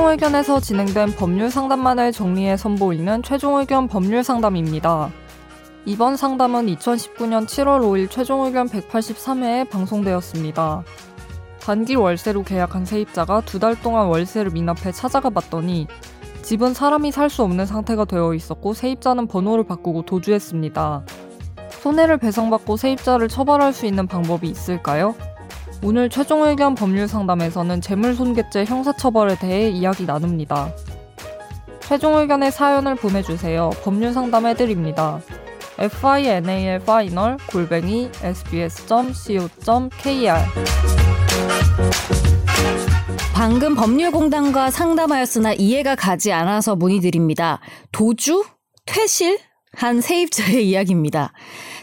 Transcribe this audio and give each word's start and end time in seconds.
최종 0.00 0.12
의견에서 0.12 0.60
진행된 0.60 1.12
법률 1.16 1.50
상담만을 1.50 2.10
정리해 2.12 2.56
선보이는 2.56 3.22
최종 3.22 3.58
의견 3.58 3.86
법률 3.86 4.24
상담입니다. 4.24 5.10
이번 5.84 6.16
상담은 6.16 6.68
2019년 6.68 7.44
7월 7.44 7.80
5일 7.82 8.08
최종 8.10 8.46
의견 8.46 8.66
183회에 8.66 9.68
방송되었습니다. 9.68 10.84
단기 11.60 11.96
월세로 11.96 12.44
계약한 12.44 12.86
세입자가 12.86 13.42
두 13.42 13.58
달 13.58 13.78
동안 13.78 14.06
월세를 14.06 14.52
미납해 14.52 14.90
찾아가 14.90 15.28
봤더니 15.28 15.86
집은 16.40 16.72
사람이 16.72 17.12
살 17.12 17.28
수 17.28 17.42
없는 17.42 17.66
상태가 17.66 18.06
되어 18.06 18.32
있었고 18.32 18.72
세입자는 18.72 19.26
번호를 19.26 19.64
바꾸고 19.64 20.06
도주했습니다. 20.06 21.04
손해를 21.82 22.16
배상받고 22.16 22.78
세입자를 22.78 23.28
처벌할 23.28 23.74
수 23.74 23.84
있는 23.84 24.06
방법이 24.06 24.48
있을까요? 24.48 25.14
오늘 25.82 26.10
최종 26.10 26.42
의견 26.42 26.74
법률 26.74 27.08
상담에서는 27.08 27.80
재물손괴죄 27.80 28.66
형사처벌에 28.66 29.36
대해 29.38 29.70
이야기 29.70 30.04
나눕니다. 30.04 30.74
최종 31.80 32.16
의견의 32.16 32.52
사연을 32.52 32.96
보내주세요. 32.96 33.70
법률 33.82 34.12
상담해드립니다. 34.12 35.20
final 35.78 36.82
final 36.82 37.38
골뱅이 37.50 38.10
sbs.co.kr 38.22 39.54
방금 43.34 43.74
법률공단과 43.74 44.70
상담하였으나 44.70 45.54
이해가 45.54 45.94
가지 45.94 46.30
않아서 46.30 46.76
문의드립니다. 46.76 47.60
도주? 47.90 48.44
퇴실? 48.84 49.38
한 49.72 50.00
세입자의 50.00 50.68
이야기입니다. 50.68 51.32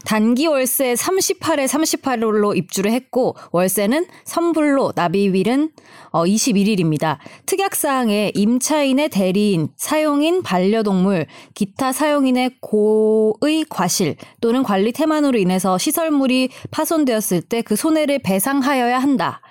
단기 0.06 0.48
월세 0.48 0.94
38에 0.94 1.68
38일로 1.68 2.56
입주를 2.56 2.92
했고 2.92 3.36
월세는 3.52 4.08
선불로 4.24 4.94
납입일은 4.96 5.72
어 6.12 6.24
21일입니다. 6.24 7.18
특약사항에 7.46 8.32
임차인의 8.34 9.10
대리인, 9.10 9.70
사용인 9.76 10.42
반려동물, 10.44 11.28
기타 11.54 11.92
사용인의 11.92 12.52
고의 12.62 13.66
과실 13.70 14.16
또는 14.40 14.64
관리 14.64 14.92
태만으로 14.94 15.38
인해서 15.38 15.78
시설물이 15.78 16.50
파손되었을 16.72 17.42
때 17.42 17.58
그 17.68 17.76
손해를 17.76 18.20
배상하여야 18.20 18.98
한다. 19.00 19.42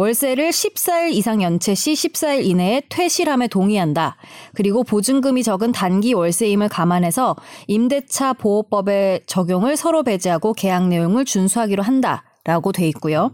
월세를 0.00 0.48
14일 0.48 1.12
이상 1.12 1.42
연체 1.42 1.74
시 1.74 1.92
14일 1.92 2.46
이내에 2.46 2.80
퇴실함에 2.88 3.48
동의한다. 3.48 4.16
그리고 4.54 4.82
보증금이 4.82 5.42
적은 5.42 5.72
단기 5.72 6.14
월세임을 6.14 6.70
감안해서 6.70 7.36
임대차 7.66 8.32
보호법의 8.32 9.24
적용을 9.26 9.76
서로 9.76 10.02
배제하고 10.02 10.54
계약 10.54 10.88
내용을 10.88 11.26
준수하기로 11.26 11.82
한다. 11.82 12.24
라고 12.44 12.72
돼 12.72 12.88
있고요. 12.88 13.30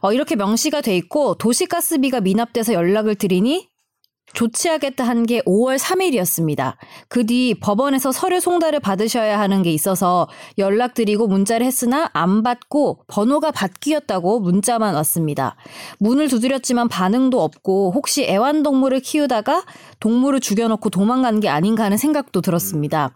어, 0.00 0.12
이렇게 0.12 0.34
명시가 0.34 0.80
돼 0.80 0.96
있고 0.96 1.34
도시가스비가 1.34 2.20
미납돼서 2.20 2.72
연락을 2.72 3.14
드리니 3.14 3.69
조치하겠다 4.32 5.04
한 5.04 5.24
게 5.26 5.40
5월 5.42 5.78
3일이었습니다. 5.78 6.74
그 7.08 7.24
뒤 7.24 7.54
법원에서 7.60 8.12
서류 8.12 8.40
송달을 8.40 8.80
받으셔야 8.80 9.38
하는 9.38 9.62
게 9.62 9.70
있어서 9.72 10.28
연락드리고 10.58 11.26
문자를 11.26 11.66
했으나 11.66 12.08
안 12.12 12.42
받고 12.42 13.04
번호가 13.06 13.50
바뀌었다고 13.50 14.40
문자만 14.40 14.94
왔습니다. 14.94 15.56
문을 15.98 16.28
두드렸지만 16.28 16.88
반응도 16.88 17.42
없고 17.42 17.92
혹시 17.94 18.24
애완동물을 18.24 19.00
키우다가 19.00 19.64
동물을 20.00 20.40
죽여놓고 20.40 20.90
도망간 20.90 21.40
게 21.40 21.48
아닌가 21.48 21.84
하는 21.84 21.96
생각도 21.98 22.40
들었습니다. 22.40 23.14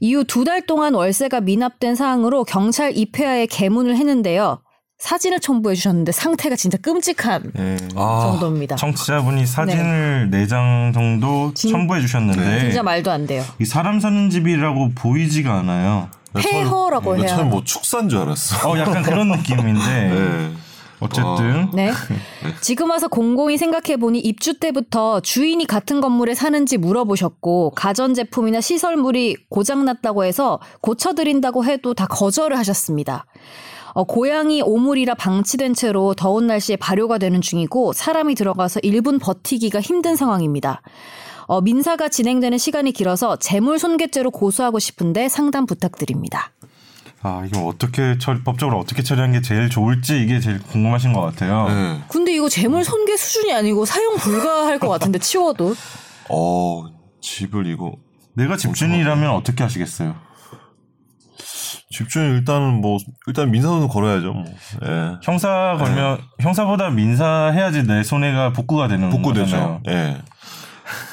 이후 0.00 0.24
두 0.24 0.44
달 0.44 0.62
동안 0.66 0.94
월세가 0.94 1.40
미납된 1.42 1.94
사항으로 1.94 2.44
경찰 2.44 2.96
입회하에 2.96 3.46
개문을 3.46 3.96
했는데요. 3.96 4.60
사진을 4.98 5.38
첨부해 5.40 5.74
주셨는데 5.76 6.10
상태가 6.12 6.56
진짜 6.56 6.76
끔찍한 6.78 7.52
네. 7.54 7.76
아, 7.94 8.20
정도입니다. 8.30 8.76
청취자분이 8.76 9.46
사진을 9.46 10.28
네장 10.30 10.90
정도 10.92 11.52
진- 11.54 11.70
첨부해 11.70 12.00
주셨는데 12.00 12.60
진짜 12.60 12.82
말도 12.82 13.10
안 13.10 13.26
돼요. 13.26 13.44
이 13.60 13.64
사람 13.64 14.00
사는 14.00 14.28
집이라고 14.28 14.92
보이지가 14.96 15.54
않아요. 15.60 16.08
폐허라고 16.34 17.16
나 17.16 17.22
해야 17.22 17.36
처음? 17.36 17.50
뭐 17.50 17.62
축사인 17.64 18.08
줄 18.08 18.18
알았어. 18.18 18.68
어 18.70 18.78
약간 18.78 19.02
그런 19.02 19.28
느낌인데 19.28 19.80
네. 19.80 20.50
어쨌든 21.00 21.70
네. 21.74 21.92
지금 22.60 22.90
와서 22.90 23.06
공공이 23.06 23.56
생각해 23.56 23.98
보니 23.98 24.18
입주 24.18 24.58
때부터 24.58 25.20
주인이 25.20 25.64
같은 25.68 26.00
건물에 26.00 26.34
사는지 26.34 26.76
물어보셨고 26.76 27.70
가전 27.76 28.14
제품이나 28.14 28.60
시설물이 28.60 29.36
고장 29.48 29.84
났다고 29.84 30.24
해서 30.24 30.58
고쳐 30.80 31.14
드린다고 31.14 31.64
해도 31.64 31.94
다 31.94 32.06
거절을 32.08 32.58
하셨습니다. 32.58 33.26
어, 33.98 34.04
고양이 34.04 34.62
오물이라 34.62 35.16
방치된 35.16 35.74
채로 35.74 36.14
더운 36.14 36.46
날씨에 36.46 36.76
발효가 36.76 37.18
되는 37.18 37.40
중이고 37.40 37.92
사람이 37.92 38.36
들어가서 38.36 38.78
1분 38.78 39.20
버티기가 39.20 39.80
힘든 39.80 40.14
상황입니다. 40.14 40.82
어, 41.48 41.60
민사가 41.60 42.08
진행되는 42.08 42.58
시간이 42.58 42.92
길어서 42.92 43.34
재물 43.40 43.80
손괴죄로 43.80 44.30
고소하고 44.30 44.78
싶은데 44.78 45.28
상담 45.28 45.66
부탁드립니다. 45.66 46.52
아 47.22 47.44
이거 47.44 47.66
어떻게 47.66 48.18
처리, 48.18 48.44
법적으로 48.44 48.78
어떻게 48.78 49.02
처리한 49.02 49.32
게 49.32 49.40
제일 49.40 49.68
좋을지 49.68 50.22
이게 50.22 50.38
제일 50.38 50.62
궁금하신 50.62 51.12
것 51.12 51.20
같아요. 51.20 51.66
네. 51.66 52.00
근데 52.06 52.32
이거 52.32 52.48
재물 52.48 52.84
손괴 52.84 53.16
수준이 53.16 53.52
아니고 53.52 53.84
사용 53.84 54.14
불가할 54.14 54.78
것 54.78 54.88
같은데 54.88 55.18
치워도 55.18 55.74
어, 56.28 56.84
집을 57.20 57.66
이거 57.66 57.96
내가 58.34 58.56
집주인이라면 58.56 59.30
어떻게 59.30 59.64
하시겠어요? 59.64 60.27
집주인 61.90 62.34
일단은 62.34 62.80
뭐 62.80 62.98
일단 63.26 63.50
민사소송 63.50 63.88
걸어야죠. 63.88 64.32
뭐. 64.32 64.44
예. 64.84 65.16
형사 65.22 65.76
걸면 65.78 66.18
형사보다 66.40 66.90
민사 66.90 67.50
해야지 67.52 67.86
내 67.86 68.02
손해가 68.02 68.52
복구가 68.52 68.88
되는 68.88 69.10
복구되죠. 69.10 69.80
예. 69.88 70.18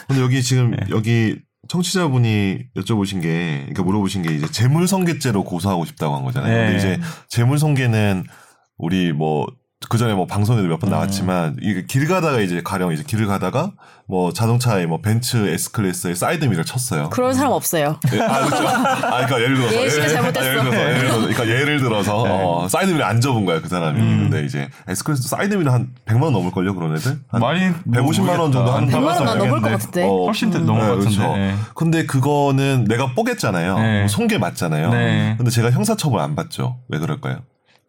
근데 0.08 0.22
여기 0.22 0.44
지금 0.44 0.76
여기 0.90 1.38
청취자분이 1.68 2.60
여쭤보신 2.78 3.22
게, 3.22 3.60
그러니까 3.62 3.84
물어보신 3.84 4.22
게 4.22 4.36
이제 4.36 4.48
재물손괴죄로 4.52 5.44
고소하고 5.44 5.86
싶다고 5.86 6.16
한 6.16 6.24
거잖아요. 6.24 6.54
네. 6.54 6.66
근데 6.66 6.78
이제 6.78 7.00
재물손괴는 7.30 8.24
우리 8.78 9.14
뭐 9.14 9.48
그 9.90 9.98
전에 9.98 10.14
뭐 10.14 10.26
방송에도 10.26 10.68
몇번 10.68 10.90
음. 10.90 10.92
나왔지만 10.92 11.58
이게 11.62 11.86
길 11.86 12.08
가다가 12.08 12.40
이제 12.40 12.62
가령 12.64 12.92
이제 12.94 13.04
길을 13.06 13.28
가다가 13.28 13.72
뭐 14.08 14.32
자동차에 14.32 14.86
뭐 14.86 15.02
벤츠 15.02 15.38
S 15.48 15.72
클래스에 15.72 16.14
사이드 16.14 16.46
미러 16.46 16.64
쳤어요. 16.64 17.10
그런 17.10 17.34
사람 17.34 17.52
없어요. 17.54 18.00
예, 18.14 18.20
아, 18.22 18.46
그렇죠. 18.46 18.68
아, 18.68 19.26
그러니까 19.26 19.42
예를 19.42 19.56
들어서. 19.58 19.76
예시가 19.84 20.06
예를- 20.06 20.14
잘못됐어. 20.14 20.46
예를 20.46 20.60
들어서, 20.62 20.78
예를 20.82 21.00
들어서, 21.00 21.20
그러니까 21.22 21.48
예를 21.48 21.80
들어서, 21.80 22.24
어, 22.24 22.68
사이드 22.68 22.92
미러 22.92 23.06
안 23.06 23.20
접은 23.20 23.46
거야, 23.46 23.62
그 23.62 23.68
사람이. 23.68 24.00
음. 24.00 24.30
근데 24.30 24.46
이제, 24.46 24.70
S 24.88 24.91
클래스 24.91 25.24
사이드 25.28 25.56
미러 25.56 25.72
한 25.72 25.90
100만 26.06 26.22
원 26.24 26.34
넘을 26.34 26.52
걸요, 26.52 26.76
그런 26.76 26.96
애들? 26.96 27.18
한 27.30 27.42
많이 27.42 27.62
150만 27.90 28.40
원 28.40 28.52
정도 28.52 28.72
하는 28.74 28.90
100만 28.90 29.06
원 29.08 29.26
넘을 29.26 29.40
것 29.40 29.48
모르겠네. 29.48 29.72
같은데. 29.78 30.04
어, 30.04 30.26
훨씬 30.26 30.52
더 30.52 30.60
넘을 30.60 30.82
것 30.82 30.88
같은데. 30.98 31.16
그렇죠. 31.18 31.36
네. 31.36 31.56
근데 31.74 32.06
그거는 32.06 32.86
내가 32.88 33.14
뽀겠잖아요. 33.16 33.80
네. 33.80 34.08
손괴 34.08 34.38
맞잖아요. 34.38 34.92
네. 34.92 35.34
근데 35.38 35.50
제가 35.50 35.72
형사처벌 35.72 36.20
안 36.20 36.36
받죠. 36.36 36.78
왜 36.90 37.00
그럴까요? 37.00 37.40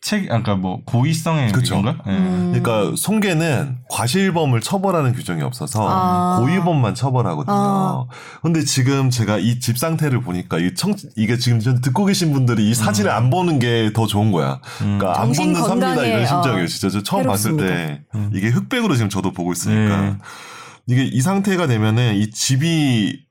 책, 0.02 0.30
아까 0.30 0.54
뭐 0.54 0.82
고의성의 0.84 1.50
그쵸. 1.50 1.74
건가? 1.82 1.96
예. 2.06 2.10
음. 2.12 2.52
그러니까 2.54 2.94
손괴는 2.96 3.78
과실범을 3.90 4.60
처벌하는 4.60 5.12
규정이 5.14 5.42
없어서 5.42 5.84
아. 5.88 6.38
고의범만 6.40 6.94
처벌하거든요. 6.94 7.54
아. 7.56 8.06
근데 8.42 8.62
지금 8.62 9.10
제가 9.10 9.38
이 9.38 9.58
집 9.58 9.78
상태를 9.78 10.20
보니까 10.20 10.58
이 10.58 10.74
청, 10.74 10.94
이게 11.16 11.36
지금 11.38 11.58
전 11.58 11.80
듣고 11.80 12.04
계신 12.04 12.32
분들이 12.32 12.70
이 12.70 12.74
사진을 12.74 13.10
안 13.10 13.30
보는 13.30 13.58
게 13.58 13.90
더 13.94 14.06
좋은 14.06 14.30
거야. 14.30 14.60
그러니까 14.78 15.20
안 15.20 15.32
보는 15.32 15.54
삽니다 15.54 16.04
이런 16.04 16.26
심정이에요. 16.26 16.64
어, 16.64 16.66
진짜 16.68 16.88
저 16.90 17.02
처음 17.02 17.22
해롭습니다. 17.22 17.64
봤을 17.64 18.04
때 18.12 18.28
이게 18.32 18.48
흑백으로 18.48 18.94
지금 18.94 19.08
저도 19.08 19.32
보고 19.32 19.52
있으니까 19.52 20.00
네. 20.02 20.16
이게 20.86 21.04
이 21.04 21.20
상태가 21.20 21.66
되면은 21.66 22.14
이 22.16 22.30
집이 22.30 23.24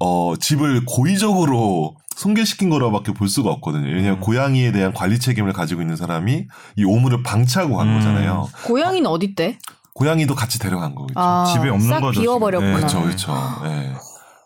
어 0.00 0.34
집을 0.40 0.84
고의적으로 0.86 1.96
손괴시킨 2.18 2.68
거라고밖에 2.68 3.12
볼 3.12 3.28
수가 3.28 3.50
없거든요. 3.50 3.86
왜냐하면 3.86 4.14
음. 4.14 4.20
고양이에 4.20 4.72
대한 4.72 4.92
관리 4.92 5.20
책임을 5.20 5.52
가지고 5.52 5.82
있는 5.82 5.94
사람이 5.94 6.46
이 6.76 6.84
오물을 6.84 7.22
방치하고 7.22 7.76
간 7.76 7.88
음. 7.88 7.94
거잖아요. 7.94 8.48
고양이는 8.64 9.08
어디 9.08 9.36
때? 9.36 9.58
고양이도 9.94 10.34
같이 10.34 10.58
데려간 10.58 10.94
거겠죠. 10.94 11.18
아, 11.18 11.44
집에 11.52 11.68
없는 11.68 11.88
싹 11.88 12.00
거죠, 12.00 12.20
비워버렸구나. 12.20 12.76
그렇죠, 12.76 13.02
그렇죠. 13.02 13.34
예. 13.66 13.92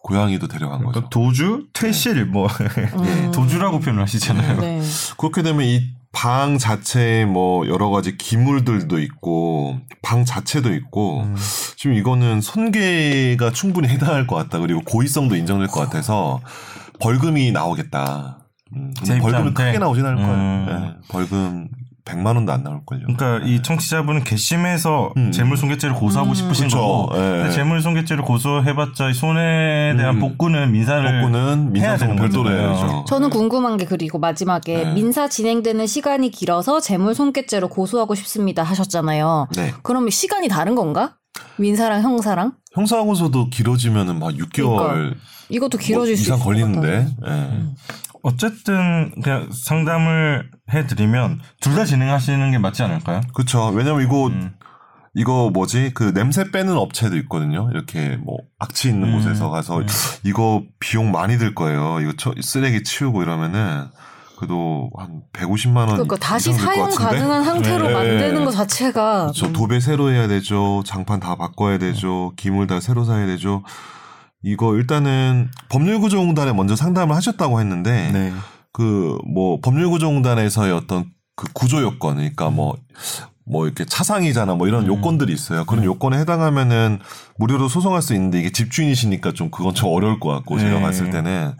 고양이도 0.03 0.49
데려간 0.49 0.79
거죠. 0.81 0.91
그러니까 0.91 1.09
도주, 1.11 1.67
퇴실, 1.73 2.27
뭐 2.27 2.47
음. 2.47 3.31
도주라고 3.33 3.81
표현을 3.81 4.03
하시잖아요. 4.03 4.61
네. 4.61 4.83
그렇게 5.17 5.43
되면 5.43 5.65
이 5.65 6.03
방 6.13 6.59
자체에 6.59 7.25
뭐 7.25 7.67
여러 7.67 7.89
가지 7.89 8.17
기물들도 8.19 8.99
있고 9.01 9.79
방 10.03 10.25
자체도 10.27 10.75
있고 10.75 11.23
음. 11.23 11.37
지금 11.77 11.97
이거는 11.97 12.43
손괴가 12.43 13.51
충분히 13.51 13.89
해당할 13.89 14.27
것 14.27 14.37
같다. 14.37 14.59
그리고 14.59 14.83
고의성도 14.83 15.37
인정될 15.37 15.69
것 15.69 15.81
같아서 15.81 16.41
벌금이 17.03 17.53
나오겠다. 17.53 18.39
음, 18.75 18.93
세입자한테? 19.03 19.65
크게 19.67 19.79
나오진 19.79 20.07
않을 20.07 20.17
거예요. 20.17 20.33
음. 20.35 20.67
예, 20.69 21.09
벌금 21.09 21.69
100만 22.05 22.35
원도 22.35 22.53
안 22.53 22.63
나올 22.65 22.81
걸요. 22.85 23.03
그러니까 23.15 23.47
이 23.47 23.63
청취자분은 23.63 24.25
괘씸해서 24.25 25.13
음. 25.17 25.31
재물손괴죄를 25.31 25.95
고소하고 25.95 26.35
싶으신 26.35 26.67
그쵸. 26.67 26.79
거고 26.79 27.11
예. 27.17 27.51
재물손괴죄를 27.51 28.25
고소해봤자 28.25 29.11
이 29.11 29.15
손해에 29.15 29.97
대한 29.97 30.17
음. 30.17 30.21
복구는 30.21 30.73
민사를 30.73 31.21
복구는 31.21 31.77
해야 31.77 31.97
되는 31.97 32.17
별도로. 32.17 32.51
해야죠. 32.51 33.05
저는 33.07 33.31
궁금한 33.31 33.77
게 33.77 33.85
그리고 33.85 34.19
마지막에 34.19 34.85
네. 34.85 34.93
민사 34.95 35.29
진행되는 35.29 35.87
시간이 35.87 36.31
길어서 36.31 36.81
재물손괴죄로 36.81 37.69
고소하고 37.69 38.15
싶습니다 38.17 38.63
하셨잖아요. 38.65 39.49
네. 39.55 39.73
그럼 39.83 40.11
시간이 40.11 40.49
다른 40.49 40.75
건가? 40.75 41.17
민사랑 41.57 42.03
형사랑 42.03 42.53
형사하고서도 42.75 43.51
길어지면은 43.51 44.19
막 44.19 44.33
6개월 44.35 45.15
이것도 45.49 45.79
길어질 45.79 46.15
뭐 46.15 46.17
수 46.17 46.23
이상 46.23 46.37
있을 46.37 46.45
걸리는데. 46.45 47.07
예. 47.27 47.63
어쨌든 48.23 49.11
그냥 49.23 49.51
상담을 49.53 50.49
해드리면 50.73 51.41
둘 51.61 51.75
다 51.75 51.85
진행하시는 51.85 52.51
게 52.53 52.59
맞지 52.59 52.83
않을까요? 52.85 53.21
그렇죠. 53.35 53.67
왜냐면 53.69 54.03
이거 54.03 54.29
음. 54.29 54.53
이거 55.15 55.51
뭐지 55.53 55.91
그 55.95 56.15
냄새 56.15 56.51
빼는 56.51 56.75
업체도 56.75 57.17
있거든요. 57.19 57.69
이렇게 57.73 58.17
뭐 58.25 58.39
악취 58.59 58.89
있는 58.89 59.09
음, 59.09 59.19
곳에서 59.19 59.51
가서 59.51 59.79
음. 59.81 59.87
이거 60.25 60.63
비용 60.79 61.11
많이 61.11 61.37
들 61.37 61.55
거예요. 61.55 62.01
이거 62.01 62.13
처- 62.17 62.33
쓰레기 62.41 62.83
치우고 62.83 63.23
이러면은 63.23 63.89
그래도 64.43 64.91
한 64.99 65.23
150만 65.33 65.77
원 65.77 65.89
그러니까 65.91 66.17
다시 66.17 66.53
사용 66.53 66.91
같은데? 66.91 67.05
가능한 67.05 67.45
상태로 67.45 67.87
네. 67.87 67.93
만드는 67.93 68.45
것 68.45 68.51
자체가 68.51 69.23
그렇죠. 69.27 69.47
음, 69.47 69.53
도배 69.53 69.79
새로 69.79 70.11
해야 70.11 70.27
되죠. 70.27 70.83
장판 70.85 71.21
다 71.21 71.37
바꿔야 71.37 71.79
되죠. 71.79 72.33
기물 72.37 72.67
다 72.67 72.81
새로 72.81 73.05
사야 73.05 73.25
되죠. 73.27 73.63
이거 74.43 74.75
일단은 74.75 75.49
법률구조공단에 75.69 76.55
먼저 76.55 76.75
상담을 76.75 77.15
하셨다고 77.15 77.61
했는데 77.61 78.11
네. 78.11 78.33
그뭐 78.73 79.61
법률구조공단에서의 79.63 80.73
어떤 80.73 81.05
그 81.37 81.47
구조 81.53 81.81
요건 81.81 82.17
그러니까 82.17 82.51
뭐뭐 82.51 83.67
이렇게 83.67 83.85
차상이잖아 83.85 84.57
뭐 84.57 84.67
이런 84.67 84.83
음. 84.83 84.89
요건들이 84.89 85.33
있어요. 85.33 85.65
그런 85.67 85.85
요건에 85.85 86.19
해당하면은 86.19 86.99
무료로 87.39 87.69
소송할 87.69 88.03
수 88.03 88.13
있는데 88.15 88.41
이게 88.41 88.51
집주인이시니까 88.51 89.35
좀 89.35 89.53
그건 89.53 89.73
좀 89.73 89.91
어려울 89.91 90.19
것 90.19 90.31
같고 90.31 90.59
제가 90.59 90.79
네. 90.79 90.83
봤을 90.83 91.11
때는 91.11 91.53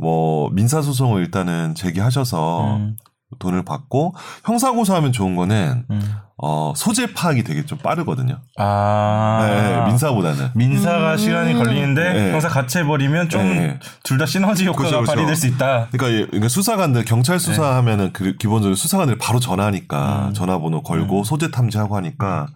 뭐 0.00 0.50
민사 0.50 0.82
소송을 0.82 1.22
일단은 1.22 1.74
제기하셔서 1.74 2.76
음. 2.76 2.96
돈을 3.38 3.64
받고 3.64 4.14
형사 4.44 4.72
고소하면 4.72 5.12
좋은 5.12 5.36
거는 5.36 5.84
음. 5.90 6.00
어 6.42 6.72
소재 6.74 7.12
파악이 7.12 7.44
되게 7.44 7.66
좀 7.66 7.76
빠르거든요. 7.78 8.38
아 8.56 9.46
네, 9.46 9.84
민사보다는. 9.88 10.50
민사가 10.54 11.12
음. 11.12 11.16
시간이 11.18 11.54
걸리는데 11.54 12.12
네. 12.14 12.32
형사 12.32 12.48
같이 12.48 12.78
해버리면 12.78 13.28
좀 13.28 13.42
네. 13.42 13.78
둘다 14.04 14.24
시너지 14.24 14.64
효과가 14.66 14.78
그렇죠, 14.88 14.96
그렇죠. 15.02 15.12
발휘될 15.12 15.36
수 15.36 15.46
있다. 15.48 15.88
그러니까, 15.92 16.08
이- 16.08 16.26
그러니까 16.26 16.48
수사관들 16.48 17.04
경찰 17.04 17.38
수사하면은 17.38 18.12
그 18.14 18.36
기본적으로 18.38 18.74
수사관들이 18.74 19.18
바로 19.18 19.38
전화하니까 19.38 20.28
음. 20.28 20.34
전화번호 20.34 20.82
걸고 20.82 21.18
음. 21.18 21.24
소재 21.24 21.50
탐지하고 21.50 21.96
하니까 21.96 22.46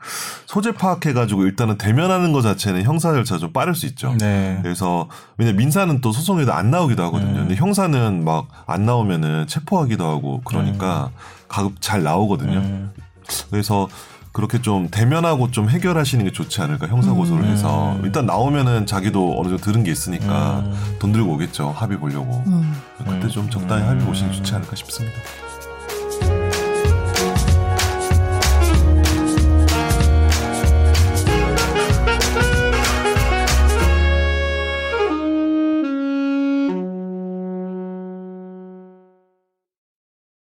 소재 0.47 0.73
파악해가지고 0.73 1.45
일단은 1.45 1.77
대면하는 1.77 2.33
것 2.33 2.41
자체는 2.41 2.85
형사 2.85 3.13
절차 3.13 3.37
좀 3.37 3.53
빠를 3.53 3.75
수 3.75 3.85
있죠. 3.87 4.15
네. 4.19 4.59
그래서 4.63 5.09
왜냐 5.37 5.51
면 5.51 5.59
민사는 5.59 6.01
또 6.01 6.11
소송에도 6.13 6.55
안 6.55 6.71
나오기도 6.71 7.03
하거든요. 7.05 7.31
음. 7.33 7.35
근데 7.49 7.55
형사는 7.57 8.25
막 8.25 8.47
안 8.67 8.87
나오면은 8.87 9.47
체포하기도 9.47 10.05
하고 10.09 10.41
그러니까 10.45 11.11
가급 11.49 11.75
잘 11.81 12.03
나오거든요. 12.03 12.63
음. 13.25 13.47
그래서 13.51 13.89
그렇게 14.35 14.61
좀 14.61 14.89
대면하고 14.91 15.53
좀 15.53 15.71
해결하시는 15.71 16.25
게 16.25 16.33
좋지 16.33 16.61
않을까 16.61 16.89
형사 16.89 17.13
고소를 17.13 17.45
음. 17.45 17.51
해서 17.51 17.97
일단 18.03 18.27
나오면은 18.27 18.85
자기도 18.85 19.39
어느 19.39 19.49
정도 19.49 19.59
들은 19.59 19.85
게 19.85 19.93
있으니까 19.93 20.65
음. 20.67 20.97
돈 20.99 21.13
들고 21.13 21.35
오겠죠 21.35 21.71
합의 21.71 21.99
보려고 21.99 22.43
음. 22.49 22.75
그때 22.99 23.27
음. 23.27 23.29
좀 23.29 23.49
적당히 23.49 23.85
음. 23.85 23.91
합의 23.91 24.05
보시는 24.05 24.33
게 24.33 24.37
좋지 24.39 24.55
않을까 24.57 24.75
싶습니다. 24.75 25.17